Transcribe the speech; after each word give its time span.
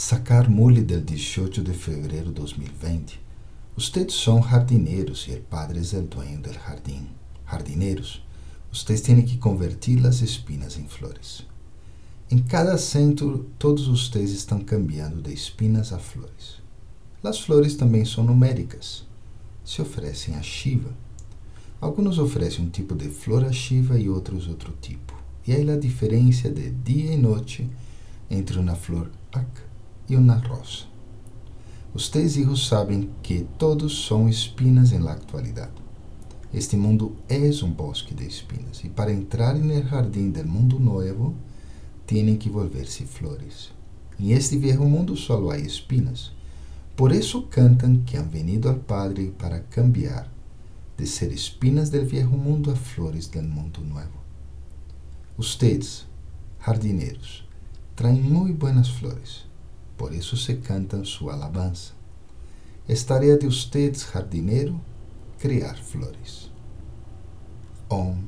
Sacar 0.00 0.48
mule 0.48 0.82
del 0.82 1.04
18 1.04 1.60
de 1.60 1.72
febrero 1.72 2.30
2020. 2.30 3.18
Ustedes 3.76 4.14
são 4.14 4.40
jardineiros 4.40 5.26
e 5.26 5.32
o 5.32 5.40
padre 5.40 5.80
é 5.80 5.98
o 5.98 6.02
dueño 6.02 6.40
del 6.40 6.54
jardín. 6.54 7.08
Jardineiros, 7.44 8.24
ustedes 8.72 9.02
têm 9.02 9.20
que 9.22 9.38
convertir 9.38 10.06
as 10.06 10.22
espinas 10.22 10.78
em 10.78 10.86
flores. 10.86 11.44
Em 12.30 12.38
cada 12.38 12.78
centro, 12.78 13.50
todos 13.58 13.88
ustedes 13.88 14.30
estão 14.30 14.60
cambiando 14.60 15.20
de 15.20 15.34
espinas 15.34 15.92
a 15.92 15.98
flores. 15.98 16.62
As 17.20 17.40
flores 17.40 17.74
também 17.74 18.04
são 18.04 18.22
numéricas. 18.22 19.04
Se 19.64 19.82
oferecem 19.82 20.36
a 20.36 20.42
Shiva. 20.42 20.92
Alguns 21.80 22.20
oferecem 22.20 22.64
um 22.64 22.70
tipo 22.70 22.94
de 22.94 23.08
flor 23.08 23.44
a 23.44 23.50
Shiva 23.50 23.98
e 23.98 24.08
outros 24.08 24.46
outro 24.46 24.72
tipo. 24.80 25.12
E 25.44 25.52
aí 25.52 25.68
a 25.68 25.76
diferença 25.76 26.48
de 26.48 26.70
dia 26.70 27.14
e 27.14 27.16
noite 27.16 27.68
entre 28.30 28.60
uma 28.60 28.76
flor 28.76 29.10
Ak 29.32 29.66
e 30.08 30.16
uma 30.16 30.36
rosa. 30.36 30.86
Os 31.94 32.08
três 32.08 32.36
hijos 32.36 32.68
sabem 32.68 33.10
que 33.22 33.46
todos 33.58 34.06
são 34.06 34.28
espinas 34.28 34.92
em 34.92 34.98
la 34.98 35.12
actualidade. 35.12 35.72
Este 36.52 36.76
mundo 36.76 37.16
é 37.28 37.38
um 37.64 37.70
bosque 37.70 38.14
de 38.14 38.26
espinas 38.26 38.82
e 38.84 38.88
para 38.88 39.12
entrar 39.12 39.54
no 39.54 39.82
jardim 39.82 40.30
del 40.30 40.46
mundo 40.46 40.78
novo, 40.78 41.34
têm 42.06 42.36
que 42.36 42.48
volver-se 42.48 43.04
flores. 43.04 43.70
Em 44.18 44.32
este 44.32 44.56
viejo 44.56 44.84
mundo 44.84 45.16
só 45.16 45.50
há 45.50 45.58
espinas. 45.58 46.32
Por 46.96 47.12
isso 47.12 47.42
cantam 47.50 48.02
que 48.04 48.16
han 48.16 48.30
venido 48.30 48.68
al 48.68 48.80
Padre 48.80 49.32
para 49.38 49.60
cambiar 49.60 50.28
de 50.96 51.06
ser 51.06 51.32
espinas 51.32 51.90
del 51.90 52.06
viejo 52.06 52.36
mundo 52.36 52.70
a 52.70 52.76
flores 52.76 53.30
del 53.30 53.46
mundo 53.46 53.80
novo. 53.80 54.18
Ustedes, 55.36 56.06
jardineiros, 56.60 57.44
traem 57.94 58.22
muito 58.22 58.58
buenas 58.58 58.88
flores 58.88 59.47
por 59.98 60.14
isso 60.14 60.36
se 60.36 60.54
cantam 60.54 61.04
sua 61.04 61.34
alabança. 61.34 61.92
É 62.88 62.94
tarefa 62.94 63.40
de 63.40 63.46
ustedes, 63.46 64.08
jardineiro, 64.10 64.80
criar 65.38 65.76
flores. 65.76 66.50
Om. 67.90 68.22